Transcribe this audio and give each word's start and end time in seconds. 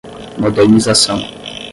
modernização 0.41 1.21